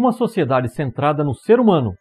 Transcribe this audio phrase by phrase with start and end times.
[0.00, 1.92] uma sociedade centrada no ser humano,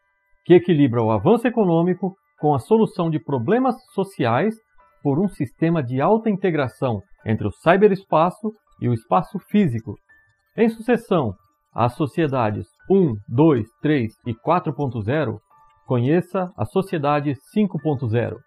[0.45, 4.55] que equilibra o avanço econômico com a solução de problemas sociais
[5.03, 9.95] por um sistema de alta integração entre o cyberespaço e o espaço físico.
[10.55, 11.33] Em sucessão,
[11.75, 15.37] as sociedades 1, 2, 3 e 4.0,
[15.85, 18.37] conheça a sociedade 5.0.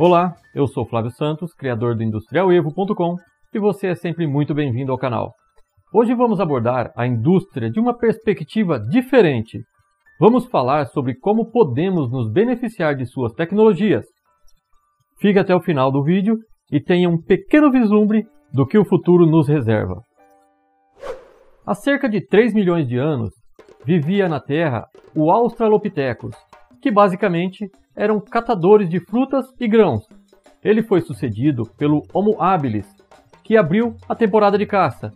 [0.00, 3.16] Olá, eu sou Flávio Santos, criador do IndustrialEvo.com
[3.52, 5.34] e você é sempre muito bem-vindo ao canal.
[5.92, 9.58] Hoje vamos abordar a indústria de uma perspectiva diferente.
[10.20, 14.04] Vamos falar sobre como podemos nos beneficiar de suas tecnologias.
[15.20, 16.36] Fique até o final do vídeo
[16.70, 18.24] e tenha um pequeno vislumbre
[18.54, 20.00] do que o futuro nos reserva.
[21.66, 23.30] Há cerca de 3 milhões de anos,
[23.84, 26.36] vivia na Terra o Australopithecus,
[26.80, 30.08] que basicamente eram catadores de frutas e grãos.
[30.62, 32.86] Ele foi sucedido pelo Homo habilis,
[33.42, 35.12] que abriu a temporada de caça.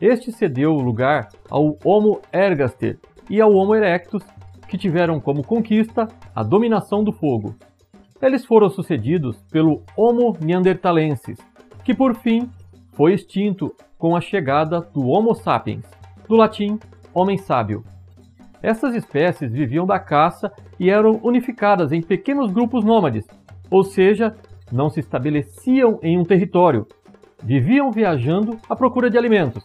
[0.00, 2.96] Este cedeu lugar ao Homo ergaster
[3.28, 4.22] e ao Homo erectus,
[4.68, 7.56] que tiveram como conquista a dominação do fogo.
[8.20, 11.38] Eles foram sucedidos pelo Homo neanderthalensis,
[11.84, 12.48] que por fim
[12.92, 15.84] foi extinto com a chegada do Homo sapiens,
[16.28, 16.78] do latim
[17.12, 17.82] homem sábio.
[18.62, 23.26] Essas espécies viviam da caça e eram unificadas em pequenos grupos nômades,
[23.70, 24.36] ou seja,
[24.70, 26.86] não se estabeleciam em um território,
[27.42, 29.64] viviam viajando à procura de alimentos.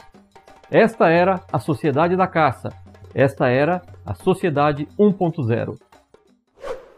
[0.72, 2.70] Esta era a sociedade da caça,
[3.14, 5.80] esta era a sociedade 1.0.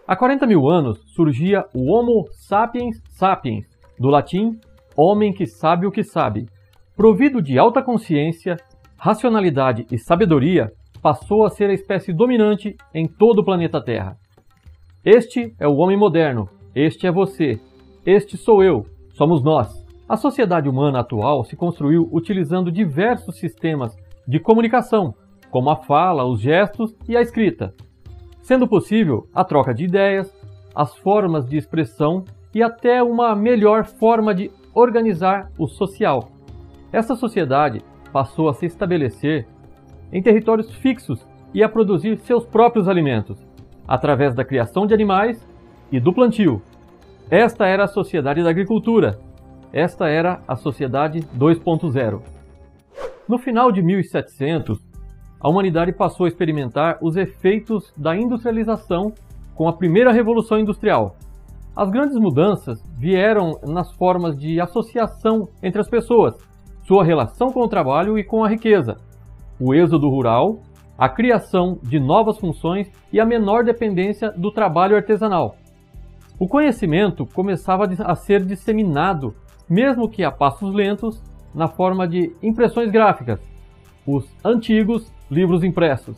[0.07, 3.67] Há 40 mil anos surgia o Homo sapiens sapiens,
[3.99, 4.59] do latim
[4.95, 6.47] homem que sabe o que sabe.
[6.95, 8.57] Provido de alta consciência,
[8.97, 14.17] racionalidade e sabedoria, passou a ser a espécie dominante em todo o planeta Terra.
[15.03, 17.59] Este é o homem moderno, este é você,
[18.05, 19.85] este sou eu, somos nós.
[20.07, 23.95] A sociedade humana atual se construiu utilizando diversos sistemas
[24.27, 25.13] de comunicação,
[25.49, 27.73] como a fala, os gestos e a escrita,
[28.41, 30.33] sendo possível a troca de ideias,
[30.75, 32.23] as formas de expressão
[32.53, 36.29] e até uma melhor forma de organizar o social.
[36.91, 39.47] Essa sociedade passou a se estabelecer
[40.11, 43.37] em territórios fixos e a produzir seus próprios alimentos,
[43.87, 45.45] através da criação de animais
[45.91, 46.61] e do plantio.
[47.29, 49.19] Esta era a sociedade da agricultura.
[49.71, 52.21] Esta era a sociedade 2.0.
[53.27, 54.79] No final de 1700,
[55.39, 59.13] a humanidade passou a experimentar os efeitos da industrialização
[59.55, 61.15] com a primeira revolução industrial.
[61.75, 66.35] As grandes mudanças vieram nas formas de associação entre as pessoas,
[66.85, 68.97] sua relação com o trabalho e com a riqueza,
[69.59, 70.61] o êxodo rural,
[70.97, 75.55] a criação de novas funções e a menor dependência do trabalho artesanal.
[76.39, 79.35] O conhecimento começava a ser disseminado,
[79.69, 81.21] mesmo que a passos lentos,
[81.53, 83.41] na forma de impressões gráficas,
[84.05, 86.17] os antigos livros impressos.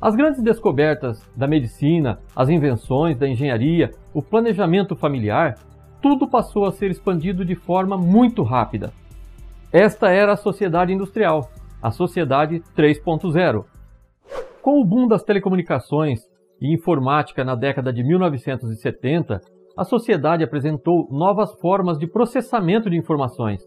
[0.00, 5.56] As grandes descobertas da medicina, as invenções da engenharia, o planejamento familiar,
[6.00, 8.92] tudo passou a ser expandido de forma muito rápida.
[9.72, 11.50] Esta era a sociedade industrial
[11.82, 13.64] a Sociedade 3.0.
[14.62, 16.20] Com o boom das telecomunicações
[16.60, 19.40] e informática na década de 1970,
[19.76, 23.62] a sociedade apresentou novas formas de processamento de informações.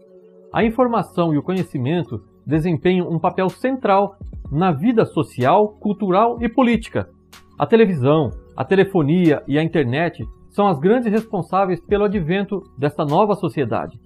[0.52, 4.16] A informação e o conhecimento desempenham um papel central
[4.50, 7.08] na vida social, cultural e política.
[7.58, 13.34] A televisão, a telefonia e a internet são as grandes responsáveis pelo advento desta nova
[13.34, 13.98] sociedade,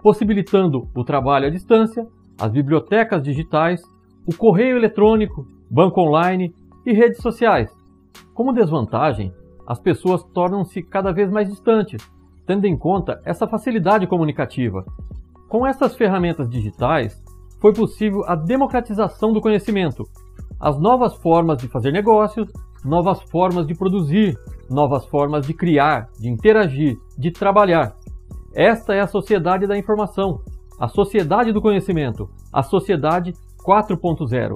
[0.00, 2.06] possibilitando o trabalho à distância,
[2.38, 3.80] as bibliotecas digitais,
[4.26, 6.54] o correio eletrônico, banco online
[6.86, 7.70] e redes sociais.
[8.34, 9.32] Como desvantagem,
[9.66, 12.02] as pessoas tornam-se cada vez mais distantes,
[12.46, 14.84] tendo em conta essa facilidade comunicativa.
[15.48, 17.22] Com essas ferramentas digitais,
[17.60, 20.04] foi possível a democratização do conhecimento,
[20.60, 22.50] as novas formas de fazer negócios,
[22.84, 24.38] novas formas de produzir,
[24.70, 27.94] novas formas de criar, de interagir, de trabalhar.
[28.54, 30.40] Esta é a sociedade da informação,
[30.78, 33.34] a sociedade do conhecimento, a sociedade
[33.66, 34.54] 4.0.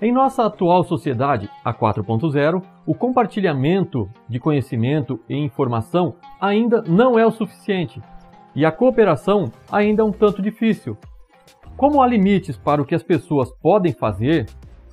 [0.00, 7.26] Em nossa atual sociedade, a 4.0, o compartilhamento de conhecimento e informação ainda não é
[7.26, 8.00] o suficiente
[8.54, 10.96] e a cooperação ainda é um tanto difícil.
[11.76, 14.46] Como há limites para o que as pessoas podem fazer,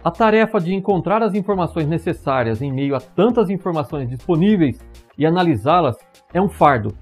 [0.04, 4.80] a tarefa de encontrar as informações necessárias em meio a tantas informações disponíveis
[5.18, 5.96] e analisá-las
[6.34, 6.94] é um fardo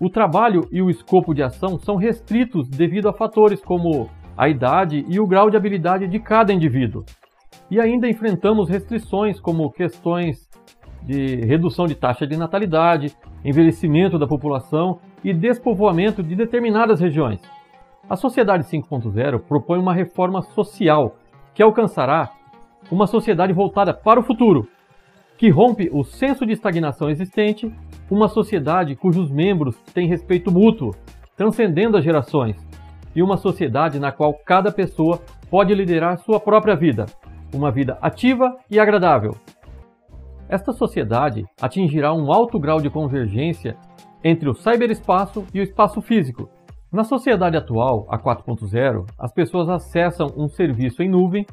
[0.00, 5.04] o trabalho e o escopo de ação são restritos devido a fatores como a idade
[5.06, 7.04] e o grau de habilidade de cada indivíduo.
[7.70, 10.48] E ainda enfrentamos restrições como questões
[11.02, 13.14] de redução de taxa de natalidade,
[13.44, 17.42] envelhecimento da população e despovoamento de determinadas regiões.
[18.08, 21.16] A Sociedade 5.0 propõe uma reforma social
[21.54, 22.30] que alcançará
[22.90, 24.66] uma sociedade voltada para o futuro,
[25.36, 27.70] que rompe o senso de estagnação existente,
[28.10, 30.94] uma sociedade cujos membros têm respeito mútuo,
[31.36, 32.56] transcendendo as gerações,
[33.14, 37.06] e uma sociedade na qual cada pessoa pode liderar sua própria vida,
[37.54, 39.34] uma vida ativa e agradável.
[40.48, 43.76] Esta sociedade atingirá um alto grau de convergência
[44.22, 46.48] entre o cyberespaço e o espaço físico.
[46.92, 51.46] Na sociedade atual, a 4.0, as pessoas acessam um serviço em nuvem,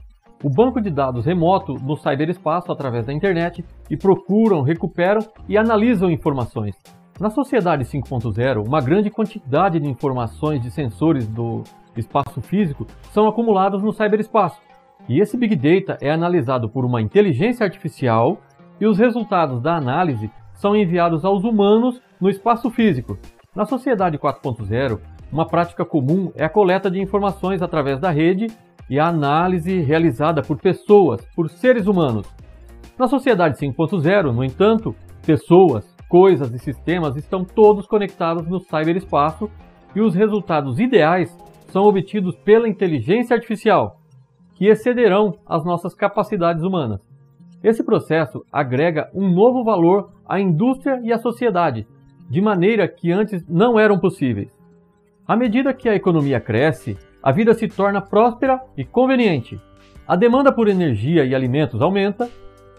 [0.44, 6.12] o banco de dados remoto no cyberespaço através da internet e procuram, recuperam e analisam
[6.12, 6.75] informações.
[7.19, 11.63] Na sociedade 5.0, uma grande quantidade de informações de sensores do
[11.95, 14.62] espaço físico são acumulados no cyberespaço.
[15.10, 18.38] E esse Big Data é analisado por uma inteligência artificial
[18.80, 23.18] e os resultados da análise são enviados aos humanos no espaço físico.
[23.56, 25.00] Na sociedade 4.0,
[25.31, 28.48] uma prática comum é a coleta de informações através da rede
[28.89, 32.28] e a análise realizada por pessoas, por seres humanos.
[32.98, 34.95] Na sociedade 5.0, no entanto,
[35.25, 39.50] pessoas, coisas e sistemas estão todos conectados no cyberespaço
[39.95, 41.36] e os resultados ideais
[41.68, 44.00] são obtidos pela inteligência artificial,
[44.56, 47.01] que excederão as nossas capacidades humanas.
[47.63, 51.88] Esse processo agrega um novo valor à indústria e à sociedade,
[52.30, 54.50] de maneira que antes não eram possíveis.
[55.28, 59.59] À medida que a economia cresce, a vida se torna próspera e conveniente.
[60.07, 62.29] A demanda por energia e alimentos aumenta,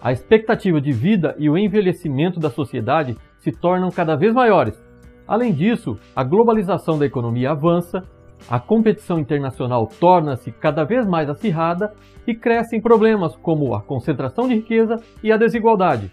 [0.01, 4.83] a expectativa de vida e o envelhecimento da sociedade se tornam cada vez maiores.
[5.27, 8.03] Além disso, a globalização da economia avança
[8.49, 11.93] a competição internacional torna-se cada vez mais acirrada
[12.27, 16.13] e crescem problemas como a concentração de riqueza e a desigualdade.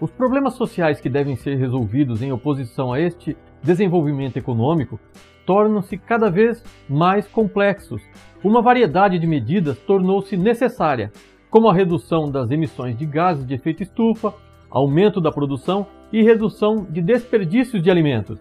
[0.00, 4.98] Os problemas sociais que devem ser resolvidos em oposição a este desenvolvimento econômico
[5.46, 8.02] tornam-se cada vez mais complexos.
[8.42, 11.12] Uma variedade de medidas tornou-se necessária,
[11.50, 14.34] como a redução das emissões de gases de efeito estufa,
[14.70, 18.38] aumento da produção e redução de desperdícios de alimentos.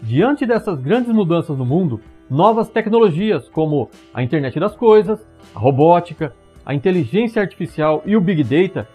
[0.00, 2.00] Diante dessas grandes mudanças no mundo,
[2.30, 6.32] novas tecnologias como a internet das coisas, a robótica,
[6.64, 8.88] a inteligência artificial e o big data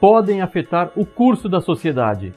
[0.00, 2.32] podem afetar o curso da sociedade.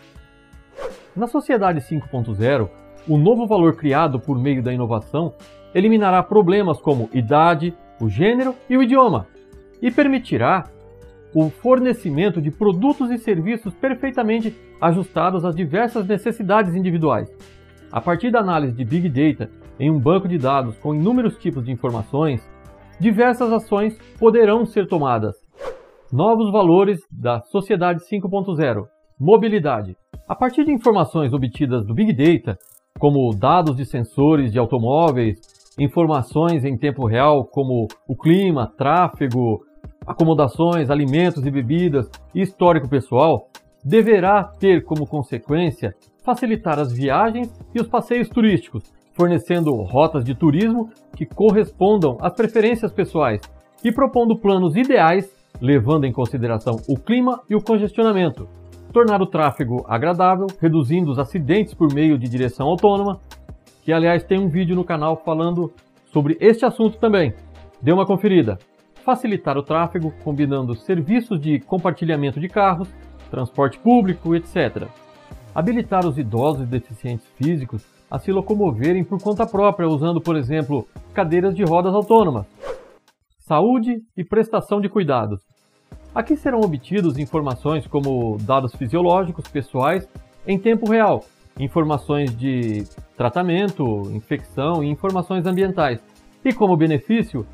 [1.15, 2.69] Na sociedade 5.0,
[3.07, 5.33] o novo valor criado por meio da inovação
[5.73, 9.27] eliminará problemas como idade, o gênero e o idioma
[9.81, 10.65] e permitirá
[11.33, 17.29] o fornecimento de produtos e serviços perfeitamente ajustados às diversas necessidades individuais.
[17.91, 19.49] A partir da análise de Big Data
[19.79, 22.41] em um banco de dados com inúmeros tipos de informações,
[22.99, 25.35] diversas ações poderão ser tomadas.
[26.11, 28.85] Novos valores da Sociedade 5.0
[29.19, 29.95] Mobilidade.
[30.27, 32.57] A partir de informações obtidas do Big Data,
[32.99, 35.39] como dados de sensores de automóveis,
[35.79, 39.63] informações em tempo real como o clima, tráfego,
[40.05, 43.49] acomodações, alimentos e bebidas e histórico pessoal,
[43.83, 48.83] deverá ter como consequência facilitar as viagens e os passeios turísticos,
[49.13, 53.41] fornecendo rotas de turismo que correspondam às preferências pessoais
[53.83, 58.47] e propondo planos ideais, levando em consideração o clima e o congestionamento.
[58.91, 63.19] Tornar o tráfego agradável, reduzindo os acidentes por meio de direção autônoma,
[63.83, 65.71] que aliás tem um vídeo no canal falando
[66.11, 67.33] sobre este assunto também.
[67.81, 68.57] Dê uma conferida.
[69.03, 72.89] Facilitar o tráfego, combinando serviços de compartilhamento de carros,
[73.29, 74.87] transporte público, etc.
[75.53, 80.87] Habilitar os idosos e deficientes físicos a se locomoverem por conta própria, usando, por exemplo,
[81.13, 82.45] cadeiras de rodas autônomas.
[83.39, 85.46] Saúde e prestação de cuidados.
[86.13, 90.07] Aqui serão obtidos informações como dados fisiológicos pessoais
[90.45, 91.23] em tempo real,
[91.59, 92.83] informações de
[93.15, 95.99] tratamento, infecção e informações ambientais.
[96.43, 97.45] E como benefício,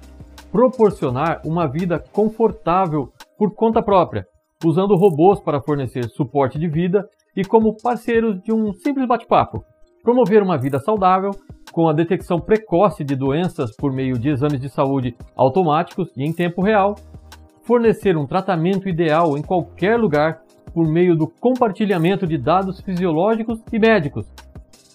[0.51, 4.25] proporcionar uma vida confortável por conta própria,
[4.63, 9.65] usando robôs para fornecer suporte de vida e como parceiros de um simples bate-papo
[10.03, 11.31] promover uma vida saudável,
[11.71, 16.33] com a detecção precoce de doenças por meio de exames de saúde automáticos e em
[16.33, 16.95] tempo real,
[17.63, 20.41] fornecer um tratamento ideal em qualquer lugar
[20.73, 24.25] por meio do compartilhamento de dados fisiológicos e médicos,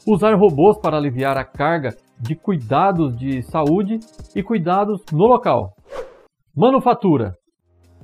[0.07, 4.01] usar robôs para aliviar a carga de cuidados de saúde
[4.35, 5.75] e cuidados no local.
[6.55, 7.37] Manufatura.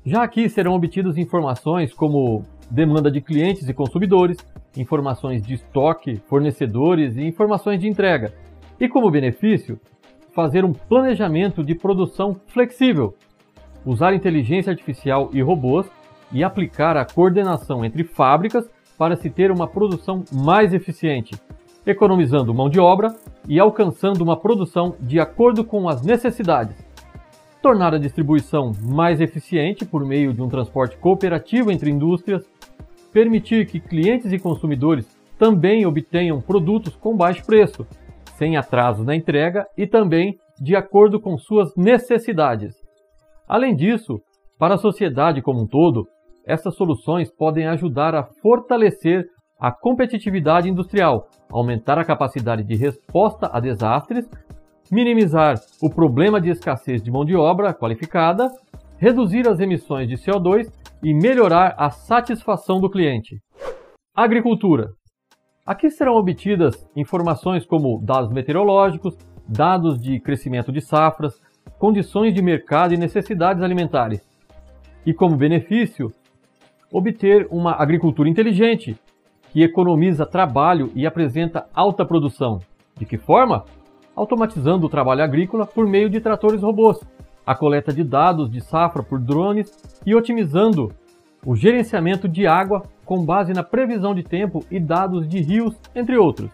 [0.04, 4.36] Já aqui serão obtidas informações como demanda de clientes e consumidores,
[4.76, 8.32] informações de estoque, fornecedores e informações de entrega.
[8.78, 9.80] E como benefício,
[10.34, 13.14] fazer um planejamento de produção flexível,
[13.84, 15.86] usar inteligência artificial e robôs
[16.32, 21.34] e aplicar a coordenação entre fábricas para se ter uma produção mais eficiente.
[21.86, 23.14] economizando mão de obra
[23.46, 26.74] e alcançando uma produção de acordo com as necessidades.
[27.60, 32.42] Tornar a distribuição mais eficiente por meio de um transporte cooperativo entre indústrias,
[33.12, 35.06] permitir que clientes e consumidores
[35.38, 37.86] também obtenham produtos com baixo preço,
[38.38, 42.83] sem atrasos na entrega e também de acordo com suas necessidades.
[43.54, 44.20] Além disso,
[44.58, 46.08] para a sociedade como um todo,
[46.44, 49.28] essas soluções podem ajudar a fortalecer
[49.60, 54.28] a competitividade industrial, aumentar a capacidade de resposta a desastres,
[54.90, 58.50] minimizar o problema de escassez de mão de obra qualificada,
[58.98, 60.68] reduzir as emissões de CO2
[61.00, 63.38] e melhorar a satisfação do cliente.
[64.12, 64.88] Agricultura.
[65.64, 69.16] Aqui serão obtidas informações como dados meteorológicos,
[69.48, 71.40] dados de crescimento de safras,
[71.78, 74.20] condições de mercado e necessidades alimentares.
[75.04, 76.12] E como benefício,
[76.90, 78.96] obter uma agricultura inteligente,
[79.50, 82.60] que economiza trabalho e apresenta alta produção.
[82.96, 83.64] De que forma?
[84.16, 86.98] Automatizando o trabalho agrícola por meio de tratores robôs,
[87.46, 89.70] a coleta de dados de safra por drones
[90.06, 90.92] e otimizando
[91.44, 96.16] o gerenciamento de água com base na previsão de tempo e dados de rios, entre
[96.16, 96.50] outros.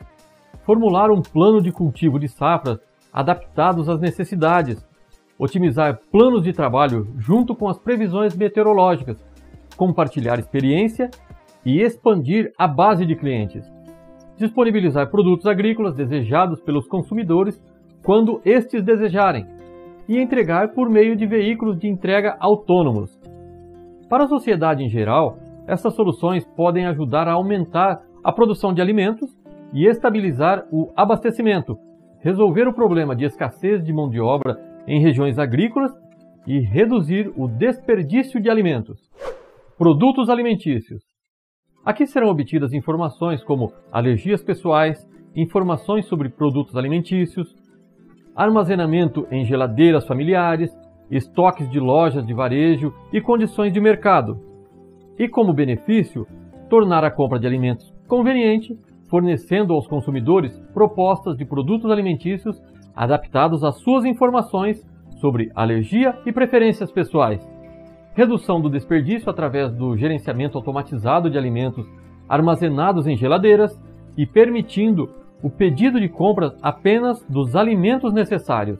[0.64, 2.78] Formular um plano de cultivo de safras
[3.12, 4.84] adaptados às necessidades.
[5.40, 9.24] Otimizar planos de trabalho junto com as previsões meteorológicas.
[9.74, 11.08] Compartilhar experiência
[11.64, 13.64] e expandir a base de clientes.
[14.36, 17.58] Disponibilizar produtos agrícolas desejados pelos consumidores
[18.04, 19.46] quando estes desejarem
[20.06, 23.18] e entregar por meio de veículos de entrega autônomos.
[24.10, 29.34] Para a sociedade em geral, essas soluções podem ajudar a aumentar a produção de alimentos
[29.72, 31.78] e estabilizar o abastecimento,
[32.18, 35.92] resolver o problema de escassez de mão de obra em regiões agrícolas
[36.44, 38.98] e reduzir o desperdício de alimentos.
[39.78, 41.00] Produtos alimentícios.
[41.84, 47.54] Aqui serão obtidas informações como alergias pessoais, informações sobre produtos alimentícios,
[48.34, 50.76] armazenamento em geladeiras familiares,
[51.08, 54.40] estoques de lojas de varejo e condições de mercado.
[55.16, 56.26] E como benefício,
[56.68, 58.76] tornar a compra de alimentos conveniente,
[59.08, 62.60] fornecendo aos consumidores propostas de produtos alimentícios
[63.00, 64.86] adaptados às suas informações
[65.22, 67.40] sobre alergia e preferências pessoais.
[68.12, 71.86] Redução do desperdício através do gerenciamento automatizado de alimentos
[72.28, 73.80] armazenados em geladeiras
[74.18, 75.08] e permitindo
[75.42, 78.78] o pedido de compras apenas dos alimentos necessários,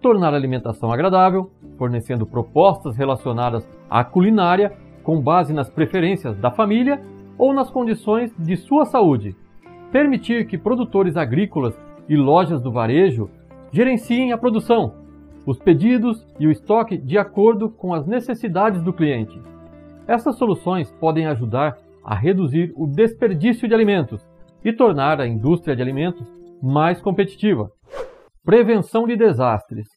[0.00, 7.02] tornar a alimentação agradável, fornecendo propostas relacionadas à culinária com base nas preferências da família
[7.36, 9.36] ou nas condições de sua saúde,
[9.90, 11.78] permitir que produtores agrícolas
[12.08, 13.30] e lojas do varejo
[13.72, 14.94] gerenciem a produção,
[15.46, 19.40] os pedidos e o estoque de acordo com as necessidades do cliente.
[20.06, 24.24] Essas soluções podem ajudar a reduzir o desperdício de alimentos
[24.64, 26.30] e tornar a indústria de alimentos
[26.62, 27.70] mais competitiva.
[28.44, 29.88] Prevenção de desastres.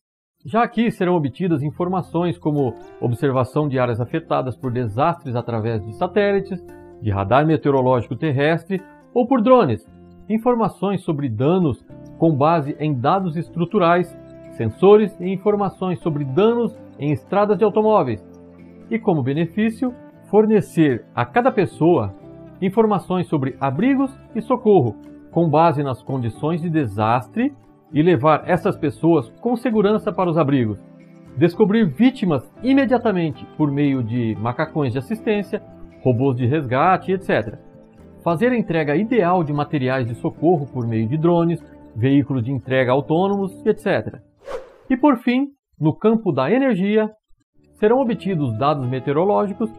[0.45, 6.63] Já aqui serão obtidas informações como observação de áreas afetadas por desastres através de satélites,
[7.01, 8.81] de radar meteorológico terrestre
[9.13, 9.83] ou por drones,
[10.29, 11.83] informações sobre danos
[12.17, 14.15] com base em dados estruturais
[14.55, 18.25] sensores e informações sobre danos em estradas de automóveis,
[18.89, 19.93] e como benefício,
[20.29, 22.13] fornecer a cada pessoa
[22.61, 24.95] informações sobre abrigos e socorro,
[25.31, 27.53] com base nas condições de desastre
[27.91, 30.79] e levar essas pessoas com segurança para os abrigos.
[31.37, 35.61] Descobrir vítimas imediatamente por meio de macacões de assistência,
[36.01, 37.57] robôs de resgate, etc.
[38.23, 41.61] Fazer a entrega ideal de materiais de socorro por meio de drones,
[41.95, 44.19] veículos de entrega autônomos, etc.
[44.89, 45.47] E por fim,
[45.79, 47.09] no campo da energia,
[47.75, 49.71] serão obtidos dados meteorológicos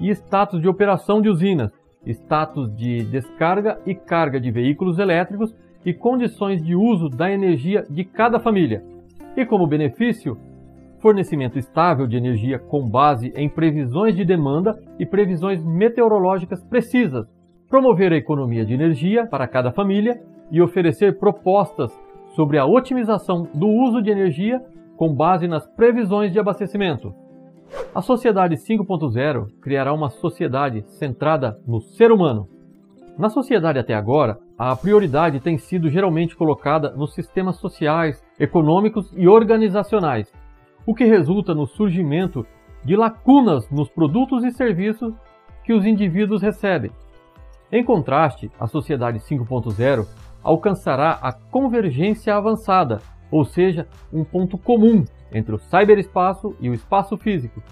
[0.00, 1.72] e status de operação de usinas,
[2.06, 5.54] status de descarga e carga de veículos elétricos
[5.84, 8.82] e condições de uso da energia de cada família.
[9.36, 10.38] E como benefício,
[11.00, 17.26] fornecimento estável de energia com base em previsões de demanda e previsões meteorológicas precisas,
[17.68, 20.18] promover a economia de energia para cada família
[20.50, 21.92] e oferecer propostas
[22.34, 24.62] sobre a otimização do uso de energia
[24.96, 27.14] com base nas previsões de abastecimento.
[27.94, 32.48] A Sociedade 5.0 criará uma sociedade centrada no ser humano.
[33.18, 39.28] Na sociedade até agora, a prioridade tem sido geralmente colocada nos sistemas sociais, econômicos e
[39.28, 40.32] organizacionais,
[40.86, 42.46] o que resulta no surgimento
[42.84, 45.14] de lacunas nos produtos e serviços
[45.64, 46.90] que os indivíduos recebem.
[47.72, 50.06] Em contraste, a Sociedade 5.0
[50.44, 57.16] alcançará a convergência avançada, ou seja, um ponto comum entre o cyberespaço e o espaço
[57.16, 57.62] físico,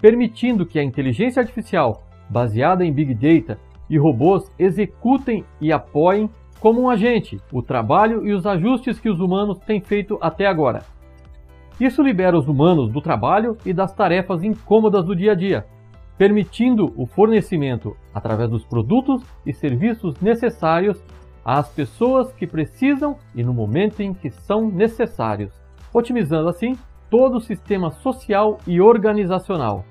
[0.00, 3.58] permitindo que a inteligência artificial, baseada em Big Data
[3.90, 9.18] e robôs, executem e apoiem como um agente, o trabalho e os ajustes que os
[9.18, 10.82] humanos têm feito até agora.
[11.80, 15.66] Isso libera os humanos do trabalho e das tarefas incômodas do dia a dia,
[16.18, 21.02] permitindo o fornecimento, através dos produtos e serviços necessários,
[21.44, 25.52] às pessoas que precisam e no momento em que são necessários,
[25.92, 26.76] otimizando assim
[27.10, 29.84] todo o sistema social e organizacional.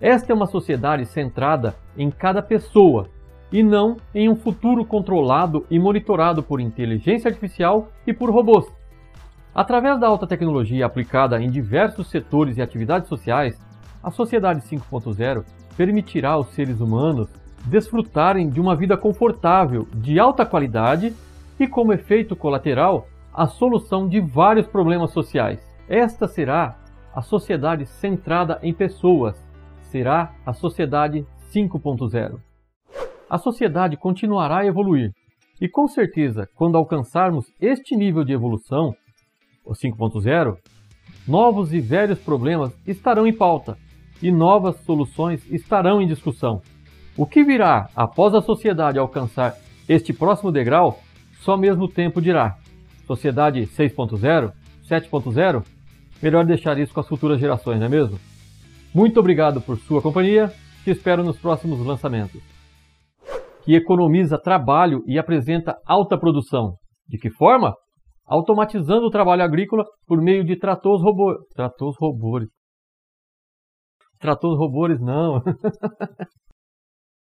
[0.00, 3.08] Esta é uma sociedade centrada em cada pessoa
[3.52, 8.66] e não em um futuro controlado e monitorado por inteligência artificial e por robôs.
[9.54, 13.60] Através da alta tecnologia aplicada em diversos setores e atividades sociais,
[14.02, 15.44] a sociedade 5.0
[15.76, 17.28] permitirá aos seres humanos
[17.66, 21.14] desfrutarem de uma vida confortável, de alta qualidade
[21.58, 25.60] e, como efeito colateral, a solução de vários problemas sociais.
[25.88, 26.76] Esta será
[27.14, 29.36] a sociedade centrada em pessoas,
[29.82, 32.38] será a sociedade 5.0.
[33.28, 35.12] A sociedade continuará a evoluir
[35.60, 38.94] e, com certeza, quando alcançarmos este nível de evolução,
[39.64, 40.56] o 5.0,
[41.28, 43.76] novos e velhos problemas estarão em pauta
[44.22, 46.60] e novas soluções estarão em discussão.
[47.20, 49.54] O que virá após a sociedade alcançar
[49.86, 51.00] este próximo degrau,
[51.42, 52.56] só mesmo o tempo dirá.
[53.06, 54.50] Sociedade 6.0?
[54.88, 55.62] 7.0?
[56.22, 58.18] Melhor deixar isso com as futuras gerações, não é mesmo?
[58.94, 60.50] Muito obrigado por sua companhia,
[60.82, 62.40] te espero nos próximos lançamentos.
[63.64, 66.76] Que economiza trabalho e apresenta alta produção.
[67.06, 67.74] De que forma?
[68.24, 71.36] Automatizando o trabalho agrícola por meio de tratores robôs.
[71.54, 72.48] Tratores robôs.
[74.18, 75.42] Tratores robôs não.